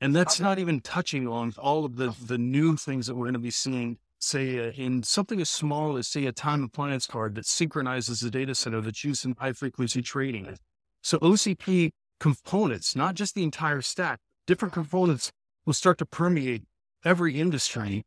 and 0.00 0.14
that's 0.14 0.38
not 0.38 0.58
even 0.58 0.80
touching 0.80 1.26
on 1.26 1.52
all 1.58 1.84
of 1.84 1.96
the, 1.96 2.14
the 2.24 2.38
new 2.38 2.76
things 2.76 3.06
that 3.06 3.14
we're 3.14 3.24
going 3.24 3.32
to 3.34 3.40
be 3.40 3.50
seeing, 3.50 3.98
say, 4.20 4.68
uh, 4.68 4.72
in 4.72 5.02
something 5.02 5.40
as 5.40 5.50
small 5.50 5.96
as, 5.96 6.06
say, 6.06 6.26
a 6.26 6.32
time 6.32 6.62
appliance 6.62 7.06
card 7.06 7.34
that 7.34 7.46
synchronizes 7.46 8.20
the 8.20 8.30
data 8.30 8.54
center 8.54 8.80
that's 8.80 9.02
used 9.02 9.24
in 9.24 9.34
high 9.38 9.52
frequency 9.52 10.02
trading. 10.02 10.56
So 11.02 11.18
OCP 11.18 11.90
components, 12.20 12.94
not 12.94 13.14
just 13.14 13.34
the 13.34 13.42
entire 13.42 13.80
stack, 13.80 14.20
different 14.46 14.74
components 14.74 15.32
will 15.66 15.74
start 15.74 15.98
to 15.98 16.06
permeate 16.06 16.62
every 17.04 17.40
industry 17.40 18.04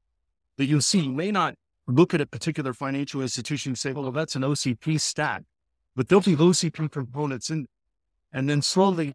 that 0.58 0.66
you'll 0.66 0.82
see 0.82 1.08
may 1.08 1.32
not 1.32 1.56
look 1.88 2.14
at 2.14 2.22
a 2.22 2.26
particular 2.26 2.74
financial 2.74 3.22
institution 3.22 3.72
and 3.72 3.78
say, 3.78 3.92
well, 3.92 4.12
that's 4.12 4.36
an 4.36 4.44
OCP 4.44 5.00
stack, 5.00 5.44
but 5.96 6.08
there'll 6.08 6.22
be 6.22 6.36
OCP 6.36 6.92
components 6.92 7.50
in, 7.50 7.68
and 8.32 8.50
then 8.50 8.62
slowly 8.62 9.14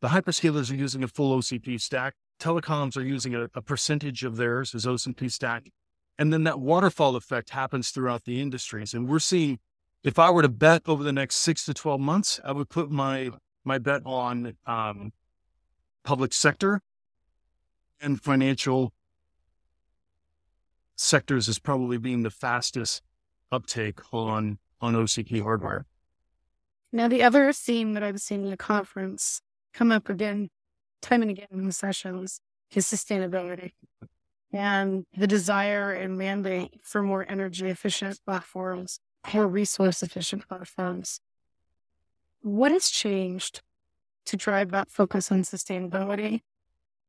the 0.00 0.08
hyperscalers 0.08 0.70
are 0.70 0.76
using 0.76 1.02
a 1.02 1.08
full 1.08 1.36
OCP 1.38 1.80
stack. 1.80 2.14
Telecoms 2.40 2.96
are 2.96 3.02
using 3.02 3.34
a, 3.34 3.48
a 3.54 3.62
percentage 3.62 4.22
of 4.22 4.36
theirs 4.36 4.74
as 4.74 4.86
OCP 4.86 5.30
stack. 5.30 5.70
And 6.18 6.32
then 6.32 6.44
that 6.44 6.60
waterfall 6.60 7.16
effect 7.16 7.50
happens 7.50 7.90
throughout 7.90 8.24
the 8.24 8.40
industries. 8.40 8.94
And 8.94 9.08
we're 9.08 9.18
seeing, 9.18 9.58
if 10.04 10.18
I 10.18 10.30
were 10.30 10.42
to 10.42 10.48
bet 10.48 10.82
over 10.86 11.02
the 11.02 11.12
next 11.12 11.36
six 11.36 11.64
to 11.66 11.74
12 11.74 12.00
months, 12.00 12.40
I 12.44 12.52
would 12.52 12.68
put 12.68 12.90
my, 12.90 13.30
my 13.64 13.78
bet 13.78 14.02
on 14.04 14.56
um, 14.66 15.12
public 16.04 16.32
sector 16.32 16.80
and 18.00 18.20
financial 18.20 18.92
sectors 20.96 21.48
as 21.48 21.58
probably 21.58 21.98
being 21.98 22.22
the 22.22 22.30
fastest 22.30 23.02
uptake 23.50 24.00
on, 24.12 24.58
on 24.80 24.94
OCP 24.94 25.42
hardware. 25.42 25.86
Now, 26.92 27.08
the 27.08 27.22
other 27.22 27.52
theme 27.52 27.94
that 27.94 28.02
I've 28.02 28.20
seen 28.20 28.44
in 28.44 28.50
the 28.50 28.56
conference 28.56 29.40
come 29.74 29.92
up 29.92 30.08
again, 30.08 30.48
time 31.02 31.22
and 31.22 31.30
again 31.30 31.48
in 31.50 31.66
the 31.66 31.72
sessions 31.72 32.40
is 32.74 32.86
sustainability 32.86 33.72
and 34.52 35.04
the 35.16 35.26
desire 35.26 35.92
and 35.92 36.16
mandate 36.16 36.80
for 36.82 37.02
more 37.02 37.26
energy 37.28 37.68
efficient 37.68 38.18
platforms, 38.24 39.00
more 39.32 39.46
resource 39.46 40.02
efficient 40.02 40.48
platforms. 40.48 41.20
What 42.40 42.72
has 42.72 42.88
changed 42.88 43.60
to 44.26 44.36
drive 44.36 44.70
that 44.70 44.90
focus 44.90 45.30
on 45.30 45.42
sustainability? 45.42 46.40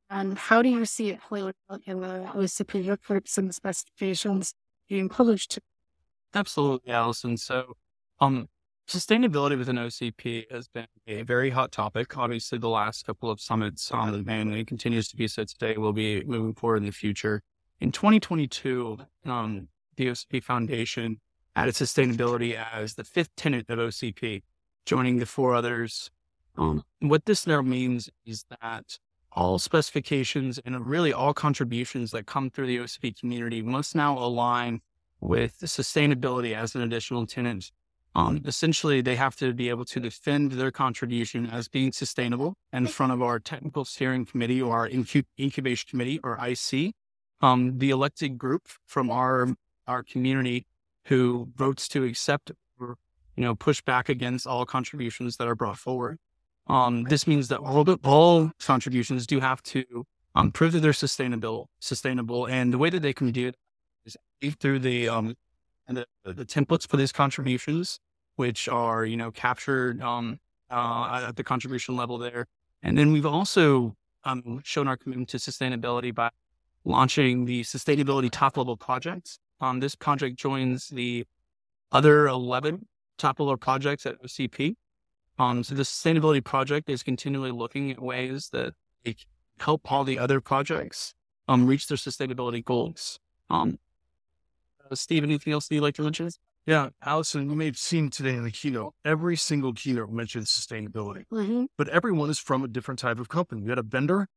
And 0.10 0.38
how 0.38 0.62
do 0.62 0.70
you 0.70 0.86
see 0.86 1.10
it 1.10 1.22
play 1.22 1.44
out 1.70 1.82
in 1.86 2.02
the 2.02 2.30
OCP 2.34 2.90
reports 2.90 3.38
and 3.38 3.48
the 3.48 3.54
specifications 3.54 4.54
being 4.90 5.08
published? 5.08 5.60
Absolutely, 6.34 6.92
Allyson. 6.92 7.38
So, 7.38 7.74
um, 8.20 8.48
Sustainability 8.90 9.56
within 9.56 9.76
OCP 9.76 10.52
has 10.52 10.68
been 10.68 10.88
a 11.06 11.22
very 11.22 11.52
hot 11.52 11.72
topic. 11.72 12.18
Obviously, 12.18 12.58
the 12.58 12.70
last 12.70 13.06
couple 13.06 13.30
of 13.30 13.40
summits, 13.40 13.94
um, 13.94 14.26
and 14.28 14.52
it 14.56 14.66
continues 14.66 15.08
to 15.10 15.16
be 15.16 15.28
so 15.28 15.44
today, 15.44 15.78
will 15.78 15.94
be 15.94 16.24
moving 16.24 16.56
forward 16.56 16.78
in 16.78 16.86
the 16.86 16.92
future. 16.92 17.44
In 17.80 17.92
2022, 17.92 18.98
um, 19.26 19.68
the 19.96 20.08
OCP 20.08 20.44
Foundation 20.44 21.20
added 21.56 21.76
sustainability 21.76 22.60
as 22.74 22.96
the 22.96 23.04
fifth 23.04 23.30
tenet 23.36 23.70
of 23.70 23.78
OCP, 23.78 24.42
joining 24.88 25.20
the 25.20 25.28
four 25.28 25.54
others. 25.54 26.10
Um, 26.58 26.84
what 27.00 27.26
this 27.26 27.46
now 27.46 27.62
means 27.62 28.10
is 28.26 28.46
that 28.60 28.98
all 29.32 29.60
specifications 29.60 30.60
and 30.66 30.88
really 30.88 31.14
all 31.14 31.36
contributions 31.36 32.10
that 32.10 32.26
come 32.26 32.50
through 32.50 32.66
the 32.66 32.80
OCP 32.80 33.20
community 33.20 33.62
must 33.62 33.94
now 33.94 34.18
align 34.18 34.82
with 35.20 35.60
sustainability 35.60 36.56
as 36.56 36.74
an 36.74 36.82
additional 36.82 37.28
tenet 37.28 37.70
um, 38.16 38.42
essentially, 38.46 39.02
they 39.02 39.16
have 39.16 39.36
to 39.38 39.54
be 39.54 39.70
able 39.70 39.86
to 39.86 40.00
defend 40.00 40.54
their 40.54 40.72
contribution 40.72 41.46
as 41.46 41.68
being 41.68 41.92
sustainable 41.92 42.56
in 42.74 42.88
front 42.88 43.12
of 43.12 43.22
our 43.22 43.40
technical 43.40 43.86
steering 43.86 44.26
committee 44.26 44.62
or 44.62 44.74
our 44.74 44.90
incubation 45.40 45.88
committee 45.90 46.20
or 46.24 46.38
IC, 46.44 46.94
um, 47.42 47.78
the 47.78 47.92
elected 47.92 48.38
group 48.38 48.68
from 48.86 49.10
our 49.12 49.50
our 49.88 50.04
community 50.04 50.66
who 51.06 51.50
votes 51.56 51.88
to 51.88 52.04
accept 52.04 52.52
or 52.80 52.96
you 53.36 53.44
know 53.44 53.56
push 53.56 53.82
back 53.82 54.10
against 54.10 54.48
all 54.48 54.66
contributions 54.66 55.38
that 55.38 55.48
are 55.48 55.56
brought 55.56 55.78
forward. 55.78 56.18
Um, 56.68 57.04
this 57.04 57.26
means 57.26 57.48
that 57.48 57.60
all, 57.60 57.90
all 58.04 58.52
contributions 58.60 59.26
do 59.26 59.40
have 59.40 59.64
to 59.64 60.06
um, 60.36 60.52
prove 60.52 60.74
that 60.74 60.82
they're 60.82 60.94
sustainable, 60.94 61.70
sustainable, 61.80 62.46
and 62.46 62.72
the 62.72 62.78
way 62.78 62.90
that 62.92 63.02
they 63.02 63.14
can 63.14 63.32
do 63.32 63.48
it 63.48 63.56
is 64.06 64.18
through 64.60 64.80
the 64.80 65.10
um, 65.10 65.36
and 65.90 65.98
the, 65.98 66.06
the 66.24 66.46
templates 66.46 66.88
for 66.88 66.96
these 66.96 67.12
contributions, 67.12 68.00
which 68.36 68.70
are, 68.70 69.04
you 69.04 69.18
know, 69.18 69.32
captured 69.32 70.02
um, 70.02 70.40
uh, 70.70 71.26
at 71.28 71.36
the 71.36 71.44
contribution 71.44 71.98
level 71.98 72.18
there. 72.18 72.46
And 72.84 72.98
then 72.98 73.12
we've 73.12 73.26
also 73.26 73.96
um, 74.24 74.62
shown 74.64 74.88
our 74.88 74.96
commitment 74.96 75.30
to 75.30 75.38
sustainability 75.38 76.14
by 76.14 76.30
launching 76.86 77.46
the 77.46 77.64
sustainability 77.64 78.30
top 78.32 78.56
level 78.56 78.78
projects. 78.78 79.40
Um, 79.60 79.80
this 79.82 79.96
project 79.96 80.38
joins 80.38 80.88
the 80.88 81.26
other 81.92 82.28
11 82.28 82.86
top 83.18 83.40
level 83.40 83.58
projects 83.58 84.06
at 84.06 84.22
OCP. 84.22 84.76
Um, 85.40 85.64
so 85.64 85.74
the 85.74 85.84
sustainability 85.84 86.44
project 86.44 86.90
is 86.90 87.02
continually 87.02 87.52
looking 87.52 87.92
at 87.92 88.02
ways 88.02 88.50
that 88.54 88.74
it 89.04 89.26
help 89.60 89.92
all 89.92 90.04
the 90.04 90.20
other 90.20 90.40
projects 90.40 91.14
um, 91.48 91.66
reach 91.66 91.88
their 91.88 91.98
sustainability 91.98 92.64
goals. 92.64 93.20
Um, 93.50 93.80
Steve, 94.96 95.24
anything 95.24 95.54
else 95.54 95.68
that 95.68 95.76
you'd 95.76 95.82
like 95.82 95.96
to 95.96 96.04
mention? 96.04 96.30
Yeah, 96.66 96.90
Allyson, 97.04 97.50
you 97.50 97.56
may 97.56 97.66
have 97.66 97.78
seen 97.78 98.10
today 98.10 98.36
in 98.36 98.44
the 98.44 98.52
keynote, 98.52 98.94
every 99.04 99.36
single 99.36 99.74
keynote 99.74 100.12
mentions 100.12 100.50
sustainability, 100.50 101.26
mm-hmm. 101.32 101.66
but 101.78 101.88
everyone 101.90 102.30
is 102.30 102.38
from 102.38 102.64
a 102.64 102.68
different 102.68 103.00
type 103.00 103.20
of 103.20 103.30
company. 103.30 103.64
You 103.64 103.70
had 103.70 103.80
a 103.80 103.84
vendor, 103.84 104.28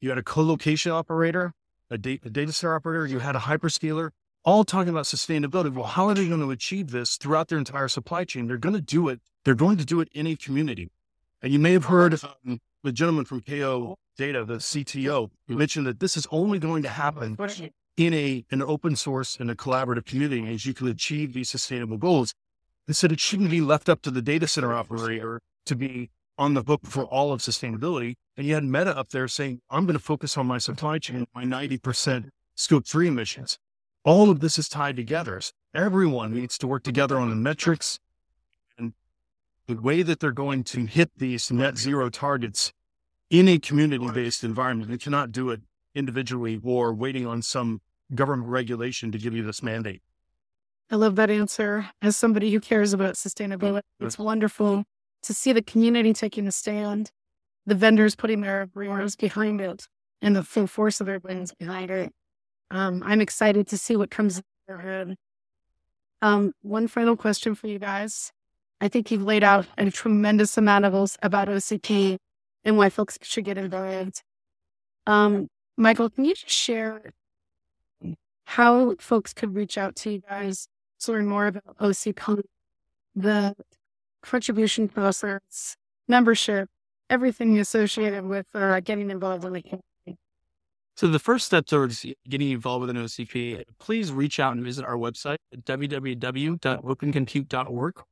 you 0.00 0.08
had 0.08 0.18
a 0.18 0.22
co-location 0.22 0.92
operator, 0.92 1.52
a, 1.90 1.98
da- 1.98 2.20
a 2.24 2.30
data 2.30 2.52
center 2.52 2.74
operator, 2.74 3.06
you 3.06 3.18
had 3.18 3.36
a 3.36 3.40
hyperscaler, 3.40 4.10
all 4.44 4.64
talking 4.64 4.88
about 4.88 5.04
sustainability. 5.04 5.72
Well, 5.72 5.84
how 5.84 6.08
are 6.08 6.14
they 6.14 6.26
going 6.26 6.40
to 6.40 6.50
achieve 6.50 6.90
this 6.90 7.16
throughout 7.16 7.48
their 7.48 7.58
entire 7.58 7.88
supply 7.88 8.24
chain? 8.24 8.46
They're 8.46 8.56
going 8.56 8.74
to 8.74 8.80
do 8.80 9.08
it. 9.08 9.20
They're 9.44 9.54
going 9.54 9.76
to 9.76 9.84
do 9.84 10.00
it 10.00 10.08
in 10.12 10.26
a 10.26 10.36
community. 10.36 10.90
And 11.42 11.52
you 11.52 11.58
may 11.58 11.72
have 11.72 11.86
heard 11.86 12.18
um, 12.24 12.60
the 12.82 12.92
gentleman 12.92 13.24
from 13.24 13.40
Kao 13.40 13.96
Data, 14.16 14.44
the 14.44 14.54
CTO, 14.54 15.30
mentioned 15.48 15.86
that 15.86 16.00
this 16.00 16.16
is 16.16 16.26
only 16.30 16.58
going 16.58 16.82
to 16.84 16.88
happen 16.88 17.36
in 17.96 18.14
a 18.14 18.44
an 18.50 18.62
open 18.62 18.96
source 18.96 19.36
and 19.38 19.50
a 19.50 19.54
collaborative 19.54 20.04
community 20.04 20.52
as 20.52 20.66
you 20.66 20.74
can 20.74 20.88
achieve 20.88 21.32
these 21.32 21.50
sustainable 21.50 21.98
goals. 21.98 22.34
They 22.86 22.92
said 22.92 23.12
it 23.12 23.20
shouldn't 23.20 23.50
be 23.50 23.60
left 23.60 23.88
up 23.88 24.02
to 24.02 24.10
the 24.10 24.22
data 24.22 24.46
center 24.46 24.74
operator 24.74 25.40
to 25.66 25.76
be 25.76 26.10
on 26.38 26.54
the 26.54 26.62
hook 26.62 26.80
for 26.84 27.04
all 27.04 27.32
of 27.32 27.40
sustainability. 27.40 28.14
And 28.36 28.46
you 28.46 28.54
had 28.54 28.64
Meta 28.64 28.96
up 28.96 29.10
there 29.10 29.28
saying, 29.28 29.60
I'm 29.70 29.84
going 29.86 29.98
to 29.98 30.02
focus 30.02 30.36
on 30.36 30.46
my 30.46 30.58
supply 30.58 30.98
chain, 30.98 31.26
my 31.34 31.44
90% 31.44 32.30
scope 32.54 32.86
three 32.86 33.08
emissions. 33.08 33.58
All 34.04 34.30
of 34.30 34.40
this 34.40 34.58
is 34.58 34.68
tied 34.68 34.96
together. 34.96 35.40
Everyone 35.74 36.34
needs 36.34 36.58
to 36.58 36.66
work 36.66 36.82
together 36.82 37.18
on 37.18 37.30
the 37.30 37.36
metrics 37.36 38.00
and 38.76 38.94
the 39.66 39.80
way 39.80 40.02
that 40.02 40.18
they're 40.18 40.32
going 40.32 40.64
to 40.64 40.86
hit 40.86 41.10
these 41.16 41.52
net 41.52 41.78
zero 41.78 42.08
targets 42.10 42.72
in 43.30 43.48
a 43.48 43.58
community 43.58 44.10
based 44.10 44.42
environment. 44.42 44.90
They 44.90 44.98
cannot 44.98 45.30
do 45.30 45.50
it 45.50 45.60
individually 45.94 46.60
or 46.62 46.92
waiting 46.92 47.26
on 47.26 47.42
some 47.42 47.80
government 48.14 48.48
regulation 48.48 49.12
to 49.12 49.18
give 49.18 49.34
you 49.34 49.42
this 49.42 49.62
mandate? 49.62 50.02
I 50.90 50.96
love 50.96 51.16
that 51.16 51.30
answer. 51.30 51.88
As 52.02 52.16
somebody 52.16 52.52
who 52.52 52.60
cares 52.60 52.92
about 52.92 53.14
sustainability, 53.14 53.82
it's 54.00 54.18
wonderful 54.18 54.84
to 55.22 55.34
see 55.34 55.52
the 55.52 55.62
community 55.62 56.12
taking 56.12 56.46
a 56.46 56.52
stand, 56.52 57.10
the 57.64 57.74
vendors 57.74 58.14
putting 58.14 58.42
their 58.42 58.68
rewards 58.74 59.16
behind 59.16 59.60
it, 59.60 59.88
and 60.20 60.36
the 60.36 60.42
full 60.42 60.66
force 60.66 61.00
of 61.00 61.06
their 61.06 61.18
wins 61.20 61.54
behind 61.54 61.90
it. 61.90 62.12
Um, 62.70 63.02
I'm 63.04 63.20
excited 63.20 63.66
to 63.68 63.78
see 63.78 63.96
what 63.96 64.10
comes 64.10 64.38
in 64.38 64.44
their 64.66 64.78
head. 64.78 65.16
Um, 66.20 66.52
one 66.62 66.88
final 66.88 67.16
question 67.16 67.54
for 67.54 67.68
you 67.68 67.78
guys. 67.78 68.32
I 68.80 68.88
think 68.88 69.10
you've 69.10 69.22
laid 69.22 69.44
out 69.44 69.66
a 69.78 69.90
tremendous 69.90 70.58
amount 70.58 70.84
of 70.84 70.94
us 70.94 71.16
about 71.22 71.48
OCP 71.48 72.18
and 72.64 72.76
why 72.76 72.90
folks 72.90 73.18
should 73.22 73.44
get 73.44 73.58
involved. 73.58 74.22
Um, 75.06 75.48
Michael, 75.76 76.10
can 76.10 76.24
you 76.24 76.34
just 76.34 76.50
share 76.50 77.12
how 78.44 78.96
folks 78.98 79.32
could 79.32 79.54
reach 79.54 79.78
out 79.78 79.94
to 79.96 80.12
you 80.12 80.22
guys 80.28 80.68
to 81.00 81.12
learn 81.12 81.26
more 81.26 81.46
about 81.46 81.78
OCP, 81.78 82.42
the 83.14 83.54
contribution 84.22 84.88
process, 84.88 85.76
membership, 86.08 86.68
everything 87.08 87.58
associated 87.58 88.26
with 88.26 88.46
uh, 88.54 88.80
getting 88.80 89.10
involved 89.10 89.44
in 89.44 89.54
the 89.54 89.62
community? 89.62 90.18
So 90.94 91.08
the 91.08 91.18
first 91.18 91.46
step 91.46 91.64
towards 91.66 92.04
getting 92.28 92.50
involved 92.50 92.82
with 92.82 92.90
an 92.90 92.96
OCP, 92.96 93.64
please 93.78 94.12
reach 94.12 94.38
out 94.38 94.52
and 94.52 94.62
visit 94.62 94.84
our 94.84 94.96
website 94.96 95.38
at 95.52 95.64
www.opencompute.org. 95.64 98.02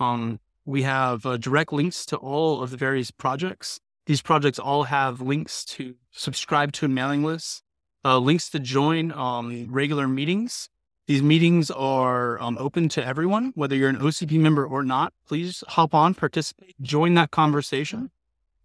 Um, 0.00 0.40
we 0.64 0.82
have 0.82 1.24
uh, 1.24 1.36
direct 1.36 1.72
links 1.72 2.04
to 2.06 2.16
all 2.16 2.60
of 2.60 2.70
the 2.70 2.76
various 2.76 3.12
projects 3.12 3.78
these 4.06 4.20
projects 4.20 4.58
all 4.58 4.84
have 4.84 5.20
links 5.20 5.64
to 5.64 5.94
subscribe 6.10 6.72
to 6.72 6.86
a 6.86 6.88
mailing 6.88 7.24
list, 7.24 7.62
uh, 8.04 8.18
links 8.18 8.50
to 8.50 8.58
join 8.58 9.12
um, 9.12 9.66
regular 9.70 10.06
meetings. 10.06 10.68
These 11.06 11.22
meetings 11.22 11.70
are 11.70 12.40
um, 12.40 12.56
open 12.58 12.88
to 12.90 13.04
everyone, 13.04 13.52
whether 13.54 13.74
you're 13.76 13.90
an 13.90 13.98
OCP 13.98 14.38
member 14.38 14.66
or 14.66 14.82
not. 14.82 15.12
Please 15.26 15.62
hop 15.68 15.94
on, 15.94 16.14
participate, 16.14 16.74
join 16.80 17.14
that 17.14 17.30
conversation 17.30 18.10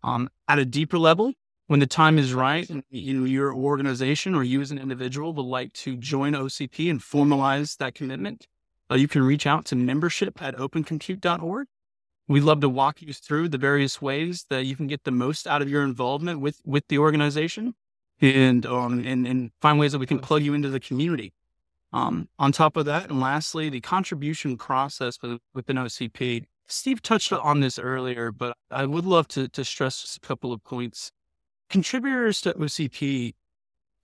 um, 0.03 0.29
at 0.47 0.59
a 0.59 0.65
deeper 0.65 0.97
level. 0.97 1.33
When 1.67 1.79
the 1.79 1.87
time 1.87 2.17
is 2.17 2.33
right, 2.33 2.67
and 2.69 2.83
you 2.89 3.13
know, 3.13 3.25
your 3.25 3.53
organization 3.53 4.33
or 4.33 4.43
you 4.43 4.59
as 4.59 4.71
an 4.71 4.79
individual 4.79 5.33
would 5.33 5.43
like 5.43 5.71
to 5.73 5.95
join 5.95 6.33
OCP 6.33 6.89
and 6.89 6.99
formalize 6.99 7.77
that 7.77 7.93
commitment, 7.93 8.47
uh, 8.89 8.95
you 8.95 9.07
can 9.07 9.21
reach 9.21 9.45
out 9.45 9.65
to 9.65 9.75
membership 9.75 10.41
at 10.41 10.55
opencompute.org 10.55 11.67
We'd 12.29 12.43
love 12.43 12.61
to 12.61 12.69
walk 12.69 13.01
you 13.01 13.11
through 13.11 13.49
the 13.49 13.57
various 13.57 14.03
ways 14.03 14.45
that 14.51 14.67
you 14.67 14.75
can 14.75 14.85
get 14.85 15.03
the 15.03 15.09
most 15.09 15.47
out 15.47 15.63
of 15.63 15.69
your 15.69 15.83
involvement 15.83 16.39
with, 16.39 16.61
with 16.63 16.87
the 16.87 16.99
organization 16.99 17.73
and, 18.21 18.67
um, 18.67 19.03
and, 19.03 19.25
and 19.25 19.49
find 19.61 19.79
ways 19.79 19.93
that 19.93 19.97
we 19.97 20.05
can 20.05 20.19
plug 20.19 20.43
you 20.43 20.53
into 20.53 20.69
the 20.69 20.79
community. 20.79 21.33
Um, 21.91 22.29
on 22.37 22.51
top 22.51 22.77
of 22.77 22.85
that, 22.85 23.09
and 23.09 23.19
lastly, 23.19 23.67
the 23.69 23.81
contribution 23.81 24.57
process 24.57 25.17
within 25.55 25.77
OCP. 25.77 26.45
Steve 26.67 27.01
touched 27.01 27.33
on 27.33 27.61
this 27.61 27.79
earlier, 27.79 28.31
but 28.31 28.55
I 28.69 28.85
would 28.85 29.05
love 29.05 29.27
to, 29.29 29.47
to 29.47 29.65
stress 29.65 30.15
a 30.15 30.19
couple 30.19 30.53
of 30.53 30.63
points. 30.63 31.11
Contributors 31.67 32.41
to 32.41 32.53
OCP 32.53 33.33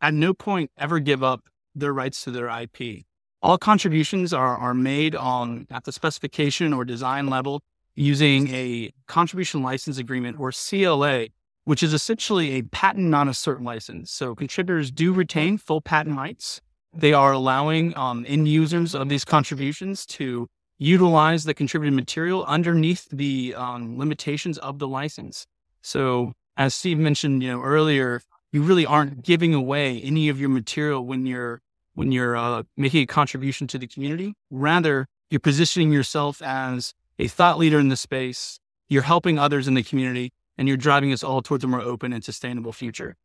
at 0.02 0.16
no 0.16 0.34
point 0.34 0.72
ever 0.80 0.98
give 0.98 1.22
up 1.22 1.44
their 1.76 1.94
rights 1.94 2.24
to 2.24 2.32
their 2.32 2.50
IP. 2.50 3.06
All 3.44 3.60
contributions 3.60 4.34
are, 4.34 4.58
are 4.58 4.74
made 4.74 5.16
on 5.16 5.68
at 5.70 5.84
the 5.84 5.92
specification 5.92 6.74
or 6.74 6.86
design 6.86 7.28
level 7.28 7.62
using 7.96 8.54
a 8.54 8.92
contribution 9.08 9.64
license 9.64 9.98
agreement 9.98 10.40
or 10.40 10.52
CLA, 10.52 11.28
which 11.64 11.82
is 11.82 11.94
essentially 11.94 12.54
a 12.54 12.62
patent 12.64 13.08
non 13.08 13.28
assert 13.30 13.62
license. 13.62 14.12
So 14.12 14.36
contributors 14.36 14.92
do 14.92 15.14
retain 15.14 15.58
full 15.58 15.82
patent 15.82 16.18
rights 16.18 16.62
they 16.96 17.14
are 17.14 17.34
allowing 17.34 17.96
um, 17.98 18.26
end 18.28 18.48
users 18.48 18.96
of 18.96 19.10
these 19.10 19.26
contributions 19.26 20.06
to 20.06 20.48
utilize 20.78 21.44
the 21.44 21.54
contributed 21.54 21.94
material 21.94 22.46
underneath 22.46 23.08
the 23.12 23.54
um, 23.56 23.98
limitations 23.98 24.58
of 24.60 24.80
the 24.80 24.88
license. 24.88 25.46
So, 25.82 26.34
as 26.58 26.74
Steve 26.74 26.98
mentioned, 26.98 27.44
you 27.44 27.52
know 27.52 27.62
earlier, 27.62 28.22
you 28.52 28.62
really 28.62 28.86
aren't 28.86 29.24
giving 29.24 29.54
away 29.54 30.02
any 30.02 30.30
of 30.30 30.40
your 30.40 30.50
material 30.50 31.06
when 31.06 31.26
you're 31.26 31.62
when 31.96 32.12
you're 32.12 32.36
uh, 32.36 32.64
making 32.78 33.04
a 33.04 33.06
contribution 33.06 33.68
to 33.68 33.78
the 33.78 33.88
community. 33.88 34.34
Rather, 34.50 35.08
you're 35.30 35.40
positioning 35.40 35.92
yourself 35.92 36.42
as 36.42 36.94
a 37.20 37.28
thought 37.28 37.58
leader 37.58 37.80
in 37.80 37.90
the 37.90 37.96
space. 37.96 38.60
You're 38.88 39.04
helping 39.04 39.40
others 39.40 39.68
in 39.68 39.74
the 39.74 39.84
community, 39.84 40.32
and 40.58 40.68
you're 40.68 40.78
driving 40.78 41.12
us 41.12 41.24
all 41.24 41.42
towards 41.42 41.64
a 41.64 41.68
more 41.68 41.82
open 41.82 42.14
and 42.14 42.24
sustainable 42.24 42.72
future. 42.72 43.16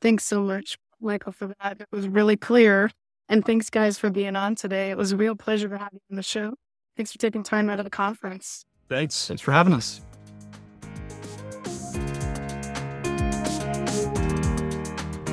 Thanks 0.00 0.24
so 0.24 0.42
much. 0.42 0.78
Michael, 1.00 1.32
for 1.32 1.54
that. 1.60 1.80
It 1.80 1.88
was 1.90 2.08
really 2.08 2.36
clear. 2.36 2.90
And 3.28 3.44
thanks, 3.44 3.70
guys, 3.70 3.98
for 3.98 4.10
being 4.10 4.36
on 4.36 4.54
today. 4.54 4.90
It 4.90 4.96
was 4.96 5.12
a 5.12 5.16
real 5.16 5.34
pleasure 5.34 5.68
to 5.68 5.78
have 5.78 5.90
you 5.92 6.00
on 6.10 6.16
the 6.16 6.22
show. 6.22 6.54
Thanks 6.96 7.12
for 7.12 7.18
taking 7.18 7.42
time 7.42 7.70
out 7.70 7.78
of 7.78 7.84
the 7.84 7.90
conference. 7.90 8.64
Thanks. 8.88 9.28
Thanks 9.28 9.42
for 9.42 9.52
having 9.52 9.72
us. 9.72 10.00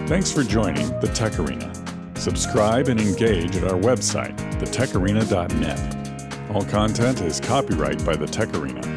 Thanks 0.08 0.32
for 0.32 0.44
joining 0.44 0.88
the 1.00 1.12
Tech 1.15 1.39
Arena. 1.39 1.74
Subscribe 2.15 2.89
and 2.89 3.00
engage 3.00 3.55
at 3.55 3.63
our 3.63 3.79
website, 3.79 4.38
thetecharena.net. 4.60 6.04
All 6.55 6.63
content 6.63 7.19
is 7.19 7.41
copyright 7.41 8.05
by 8.05 8.15
the 8.15 8.25
Tech 8.25 8.47
Arena. 8.55 8.94